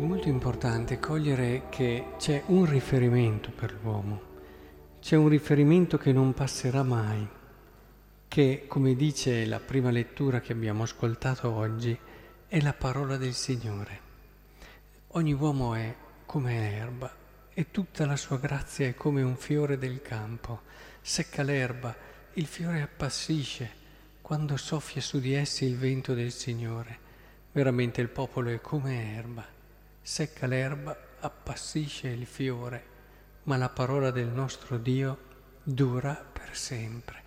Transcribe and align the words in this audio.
molto 0.00 0.28
importante 0.28 1.00
cogliere 1.00 1.68
che 1.70 2.08
c'è 2.18 2.42
un 2.48 2.68
riferimento 2.68 3.50
per 3.50 3.78
l'uomo, 3.80 4.20
c'è 5.00 5.16
un 5.16 5.28
riferimento 5.28 5.96
che 5.96 6.12
non 6.12 6.34
passerà 6.34 6.82
mai, 6.82 7.26
che, 8.28 8.64
come 8.68 8.94
dice 8.94 9.46
la 9.46 9.58
prima 9.58 9.90
lettura 9.90 10.40
che 10.40 10.52
abbiamo 10.52 10.82
ascoltato 10.82 11.50
oggi, 11.50 11.98
è 12.46 12.60
la 12.60 12.74
parola 12.74 13.16
del 13.16 13.32
Signore. 13.32 14.00
Ogni 15.12 15.32
uomo 15.32 15.74
è 15.74 15.94
come 16.26 16.58
l'erba 16.58 17.10
e 17.54 17.70
tutta 17.70 18.04
la 18.04 18.16
sua 18.16 18.36
grazia 18.36 18.86
è 18.86 18.94
come 18.94 19.22
un 19.22 19.36
fiore 19.36 19.78
del 19.78 20.02
campo. 20.02 20.60
Secca 21.00 21.42
l'erba, 21.42 21.96
il 22.34 22.44
fiore 22.44 22.82
appassisce 22.82 23.70
quando 24.20 24.58
soffia 24.58 25.00
su 25.00 25.20
di 25.20 25.32
essi 25.32 25.64
il 25.64 25.78
vento 25.78 26.12
del 26.12 26.32
Signore. 26.32 26.98
Veramente 27.52 28.02
il 28.02 28.08
popolo 28.08 28.50
è 28.50 28.60
come 28.60 29.16
erba 29.16 29.55
secca 30.06 30.46
l'erba, 30.46 30.96
appassisce 31.18 32.06
il 32.06 32.26
fiore, 32.26 32.84
ma 33.42 33.56
la 33.56 33.68
parola 33.68 34.12
del 34.12 34.28
nostro 34.28 34.78
Dio 34.78 35.18
dura 35.64 36.14
per 36.14 36.56
sempre. 36.56 37.24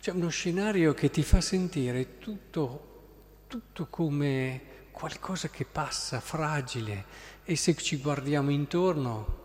C'è 0.00 0.12
uno 0.12 0.28
scenario 0.28 0.94
che 0.94 1.10
ti 1.10 1.24
fa 1.24 1.40
sentire 1.40 2.18
tutto, 2.18 3.42
tutto 3.48 3.88
come 3.88 4.62
qualcosa 4.92 5.48
che 5.48 5.64
passa, 5.64 6.20
fragile, 6.20 7.04
e 7.42 7.56
se 7.56 7.74
ci 7.74 7.96
guardiamo 7.96 8.50
intorno 8.50 9.38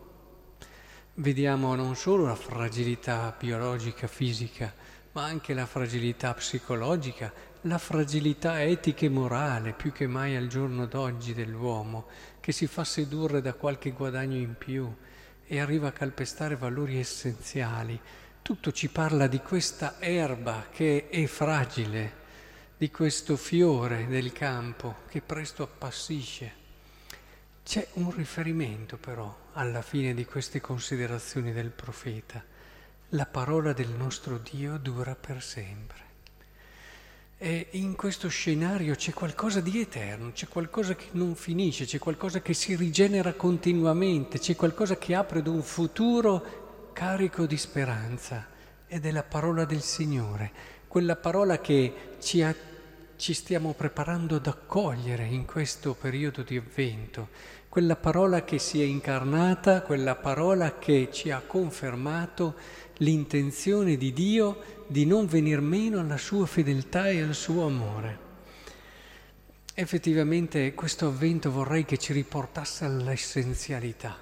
vediamo 1.16 1.74
non 1.74 1.96
solo 1.96 2.26
la 2.26 2.36
fragilità 2.36 3.36
biologica, 3.36 4.06
fisica, 4.06 4.72
ma 5.14 5.24
anche 5.24 5.56
la 5.56 5.66
fragilità 5.66 6.36
psicologica, 6.36 7.34
la 7.66 7.78
fragilità 7.80 8.62
etica 8.62 9.06
e 9.06 9.10
morale 9.10 9.74
più 9.74 9.92
che 9.92 10.06
mai 10.06 10.36
al 10.36 10.48
giorno 10.48 10.86
d'oggi 10.86 11.34
dell'uomo, 11.34 12.08
che 12.40 12.52
si 12.52 12.68
fa 12.68 12.84
sedurre 12.84 13.42
da 13.42 13.54
qualche 13.54 13.92
guadagno 13.92 14.38
in 14.38 14.56
più 14.56 14.94
e 15.48 15.60
arriva 15.60 15.88
a 15.88 15.92
calpestare 15.92 16.56
valori 16.56 17.00
essenziali. 17.00 18.00
Tutto 18.44 18.72
ci 18.72 18.90
parla 18.90 19.26
di 19.26 19.40
questa 19.40 20.00
erba 20.00 20.68
che 20.72 21.10
è 21.10 21.26
fragile, 21.26 22.24
di 22.78 22.92
questo 22.92 23.36
fiore 23.36 24.06
del 24.06 24.32
campo 24.32 24.98
che 25.10 25.22
presto 25.22 25.64
appassisce. 25.64 26.64
C'è 27.64 27.88
un 27.94 28.14
riferimento 28.14 28.98
però 28.98 29.36
alla 29.54 29.82
fine 29.82 30.14
di 30.14 30.26
queste 30.26 30.62
considerazioni 30.62 31.52
del 31.52 31.72
profeta. 31.72 32.44
La 33.10 33.26
parola 33.26 33.74
del 33.74 33.90
nostro 33.90 34.38
Dio 34.38 34.78
dura 34.78 35.16
per 35.16 35.42
sempre. 35.42 36.05
E 37.38 37.67
in 37.72 37.95
questo 37.95 38.30
scenario 38.30 38.95
c'è 38.95 39.11
qualcosa 39.11 39.59
di 39.59 39.81
eterno, 39.81 40.31
c'è 40.31 40.47
qualcosa 40.47 40.95
che 40.95 41.09
non 41.11 41.36
finisce, 41.36 41.86
c'è 41.86 42.00
qualcosa 42.00 42.41
che 42.41 42.53
si 42.53 42.75
rigenera 42.75 43.33
continuamente, 43.33 44.39
c'è 44.39 44.55
qualcosa 44.55 44.97
che 44.97 45.16
apre 45.16 45.39
ad 45.39 45.47
un 45.47 45.61
futuro 45.61 46.91
carico 46.94 47.45
di 47.45 47.58
speranza. 47.58 48.47
Ed 48.88 49.06
è 49.06 49.11
la 49.11 49.23
parola 49.23 49.66
del 49.66 49.81
Signore, 49.81 50.52
quella 50.88 51.17
parola 51.17 51.59
che 51.59 52.16
ci, 52.22 52.41
ha, 52.41 52.56
ci 53.17 53.33
stiamo 53.33 53.73
preparando 53.73 54.38
ad 54.38 54.47
accogliere 54.47 55.25
in 55.25 55.44
questo 55.44 55.94
periodo 55.94 56.41
di 56.41 56.56
avvento, 56.56 57.28
quella 57.76 57.98
parola 57.98 58.45
che 58.45 58.58
si 58.58 58.81
è 58.81 58.86
incarnata, 58.86 59.81
quella 59.81 60.16
parola 60.16 60.80
che 60.80 61.09
ci 61.12 61.30
ha 61.30 61.41
confermato 61.46 62.56
l'intenzione 63.00 63.97
di 63.97 64.13
Dio 64.13 64.86
di 64.88 65.06
non 65.06 65.25
venir 65.25 65.59
meno 65.59 66.00
alla 66.00 66.16
sua 66.16 66.46
fedeltà 66.46 67.09
e 67.09 67.22
al 67.22 67.34
suo 67.34 67.66
amore. 67.66 68.19
Effettivamente 69.74 70.74
questo 70.74 71.08
avvento 71.08 71.52
vorrei 71.52 71.84
che 71.84 71.97
ci 71.97 72.13
riportasse 72.13 72.86
all'essenzialità 72.86 74.16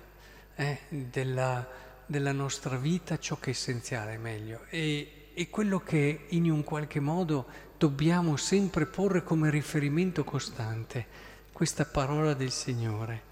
eh, 0.55 0.79
della, 0.89 1.63
della, 2.07 2.31
nostra 2.31 2.75
vita, 2.75 3.19
ciò 3.19 3.37
che 3.37 3.51
è 3.51 3.53
essenziale 3.53 4.17
meglio, 4.17 4.61
e, 4.69 5.29
e 5.31 5.49
quello 5.51 5.77
che 5.77 6.25
in 6.29 6.49
un 6.49 6.63
qualche 6.63 6.99
modo 6.99 7.45
dobbiamo 7.77 8.35
sempre 8.35 8.87
porre 8.87 9.21
come 9.21 9.51
riferimento 9.51 10.23
costante, 10.23 11.05
questa 11.51 11.85
parola 11.85 12.33
del 12.33 12.49
Signore. 12.49 13.29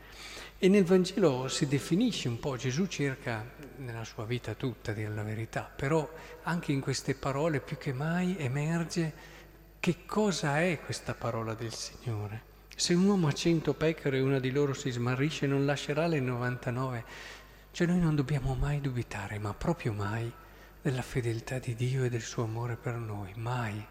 E 0.64 0.68
nel 0.68 0.84
Vangelo 0.84 1.48
si 1.48 1.66
definisce 1.66 2.28
un 2.28 2.38
po', 2.38 2.56
Gesù 2.56 2.86
cerca 2.86 3.44
nella 3.78 4.04
sua 4.04 4.26
vita 4.26 4.54
tutta, 4.54 4.92
a 4.92 4.94
dire 4.94 5.10
la 5.10 5.24
verità, 5.24 5.64
però 5.76 6.08
anche 6.44 6.72
in 6.72 6.82
queste 6.82 7.16
parole 7.16 7.62
più 7.62 7.80
che 7.80 7.94
mai 7.94 8.36
emerge 8.38 9.12
che 9.80 10.06
cosa 10.06 10.62
è 10.62 10.80
questa 10.86 11.16
parola 11.16 11.56
del 11.56 11.74
Signore. 11.74 12.44
Se 12.76 12.94
un 12.94 13.06
uomo 13.06 13.26
ha 13.26 13.32
cento 13.32 13.74
pecore 13.74 14.18
e 14.18 14.22
una 14.22 14.40
di 14.40 14.52
loro 14.52 14.76
si 14.76 14.92
smarrisce, 14.92 15.48
non 15.48 15.66
lascerà 15.66 16.06
le 16.06 16.20
99. 16.20 17.06
Cioè 17.72 17.88
noi 17.88 18.00
non 18.00 18.14
dobbiamo 18.14 18.54
mai 18.54 18.82
dubitare, 18.82 19.40
ma 19.40 19.56
proprio 19.56 19.94
mai, 19.94 20.32
della 20.80 21.02
fedeltà 21.02 21.58
di 21.58 21.74
Dio 21.74 22.04
e 22.04 22.10
del 22.10 22.22
suo 22.22 22.44
amore 22.44 22.76
per 22.76 22.98
noi, 22.98 23.34
mai. 23.36 23.84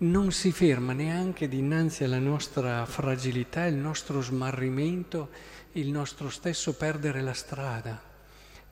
Non 0.00 0.30
si 0.30 0.52
ferma 0.52 0.92
neanche 0.92 1.48
dinanzi 1.48 2.04
alla 2.04 2.20
nostra 2.20 2.86
fragilità, 2.86 3.66
il 3.66 3.74
nostro 3.74 4.20
smarrimento 4.20 5.28
il 5.72 5.90
nostro 5.90 6.30
stesso 6.30 6.74
perdere 6.74 7.20
la 7.20 7.32
strada. 7.32 8.00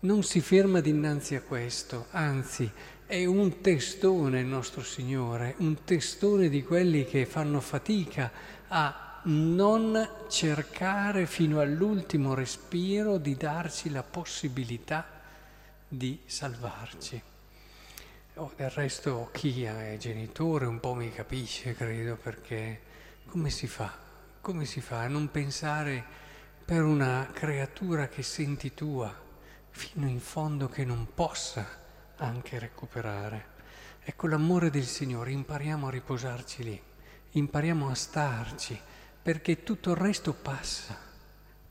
Non 0.00 0.22
si 0.22 0.40
ferma 0.40 0.80
dinanzi 0.80 1.34
a 1.34 1.42
questo, 1.42 2.06
anzi 2.10 2.70
è 3.06 3.24
un 3.24 3.60
testone 3.60 4.40
il 4.40 4.46
nostro 4.46 4.82
Signore, 4.82 5.54
un 5.58 5.84
testone 5.84 6.48
di 6.48 6.62
quelli 6.62 7.04
che 7.04 7.26
fanno 7.26 7.60
fatica 7.60 8.30
a 8.68 9.20
non 9.24 10.08
cercare 10.28 11.26
fino 11.26 11.60
all'ultimo 11.60 12.34
respiro 12.34 13.18
di 13.18 13.36
darci 13.36 13.90
la 13.90 14.02
possibilità 14.02 15.06
di 15.88 16.20
salvarci. 16.24 17.22
Oh, 18.38 18.52
del 18.54 18.68
resto 18.68 19.30
chi 19.32 19.62
è 19.62 19.96
genitore 19.98 20.66
un 20.66 20.78
po' 20.78 20.92
mi 20.92 21.10
capisce, 21.10 21.74
credo, 21.74 22.16
perché 22.16 22.82
come 23.28 23.48
si 23.48 23.66
fa? 23.66 23.90
Come 24.42 24.66
si 24.66 24.82
fa 24.82 25.00
a 25.00 25.08
non 25.08 25.30
pensare 25.30 26.04
per 26.62 26.82
una 26.82 27.30
creatura 27.32 28.08
che 28.08 28.22
senti 28.22 28.74
tua 28.74 29.10
fino 29.70 30.06
in 30.06 30.20
fondo 30.20 30.68
che 30.68 30.84
non 30.84 31.08
possa 31.14 31.66
anche 32.16 32.58
recuperare. 32.58 33.46
Ecco 34.04 34.26
l'amore 34.26 34.68
del 34.68 34.84
Signore, 34.84 35.30
impariamo 35.30 35.86
a 35.86 35.90
riposarci 35.90 36.62
lì, 36.62 36.82
impariamo 37.30 37.88
a 37.88 37.94
starci, 37.94 38.78
perché 39.22 39.62
tutto 39.62 39.92
il 39.92 39.96
resto 39.96 40.34
passa, 40.34 40.94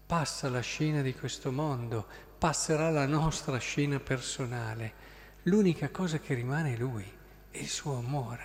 passa 0.04 0.50
la 0.50 0.62
scena 0.62 1.04
di 1.04 1.14
questo 1.14 1.52
mondo, 1.52 2.08
passerà 2.40 2.90
la 2.90 3.06
nostra 3.06 3.60
scena 3.60 4.00
personale. 4.00 5.14
L'unica 5.48 5.90
cosa 5.92 6.18
che 6.18 6.34
rimane 6.34 6.74
è 6.74 6.76
Lui, 6.76 7.06
il 7.52 7.68
suo 7.68 7.98
amore. 7.98 8.44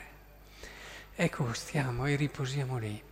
Ecco, 1.14 1.50
stiamo 1.54 2.04
e 2.04 2.14
riposiamo 2.14 2.76
lì 2.76 3.02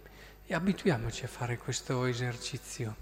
e 0.44 0.54
abituiamoci 0.54 1.24
a 1.24 1.28
fare 1.28 1.56
questo 1.56 2.04
esercizio. 2.04 2.96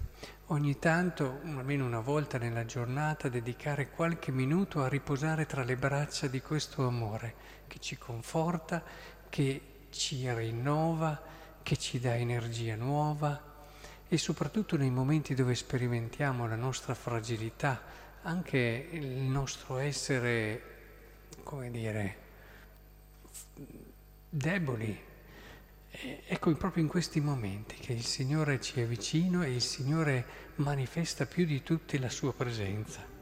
Ogni 0.45 0.79
tanto, 0.79 1.41
almeno 1.43 1.85
una 1.85 1.99
volta 1.99 2.37
nella 2.37 2.63
giornata, 2.63 3.27
dedicare 3.27 3.89
qualche 3.89 4.31
minuto 4.31 4.81
a 4.81 4.87
riposare 4.87 5.45
tra 5.45 5.65
le 5.65 5.75
braccia 5.75 6.27
di 6.27 6.39
questo 6.39 6.87
amore 6.87 7.35
che 7.67 7.79
ci 7.79 7.97
conforta, 7.97 8.81
che 9.27 9.61
ci 9.89 10.33
rinnova, 10.33 11.21
che 11.63 11.75
ci 11.75 11.99
dà 11.99 12.15
energia 12.15 12.75
nuova 12.75 13.65
e 14.07 14.17
soprattutto 14.17 14.77
nei 14.77 14.89
momenti 14.89 15.33
dove 15.33 15.53
sperimentiamo 15.53 16.47
la 16.47 16.55
nostra 16.55 16.93
fragilità, 16.93 17.81
anche 18.21 18.87
il 18.89 19.05
nostro 19.05 19.79
essere, 19.79 20.75
come 21.47 21.71
dire, 21.71 22.15
deboli, 24.29 25.05
Ecco 26.27 26.53
proprio 26.55 26.83
in 26.83 26.89
questi 26.89 27.19
momenti 27.19 27.73
che 27.75 27.91
il 27.91 28.03
Signore 28.03 28.61
ci 28.61 28.79
è 28.79 28.85
vicino 28.85 29.41
e 29.41 29.51
il 29.51 29.61
Signore 29.61 30.25
manifesta 30.55 31.25
più 31.25 31.43
di 31.43 31.63
tutti 31.63 31.97
la 31.97 32.09
sua 32.09 32.33
presenza. 32.33 33.16